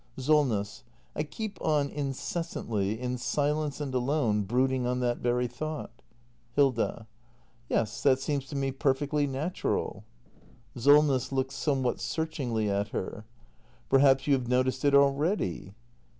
SOLNESS. 0.17 0.83
I 1.15 1.21
keep 1.21 1.61
on— 1.61 1.87
incessantly— 1.91 2.99
in 2.99 3.19
silence 3.19 3.79
and 3.79 3.93
alone— 3.93 4.41
brood 4.45 4.71
ing 4.71 4.87
on 4.87 4.99
that 5.01 5.19
very 5.19 5.45
thought. 5.45 6.01
Hilda. 6.55 7.05
Yes, 7.69 8.01
that 8.01 8.19
seems 8.19 8.47
to 8.47 8.55
me 8.55 8.71
perfectly 8.71 9.27
natural. 9.27 10.03
Solness. 10.75 11.31
[Looks 11.31 11.53
somewhat 11.53 11.99
searchingly 12.01 12.67
at 12.67 12.87
her.] 12.87 13.25
Perhaps 13.89 14.25
you 14.25 14.33
have 14.33 14.47
noticed 14.47 14.83
it 14.83 14.95
already 14.95 15.75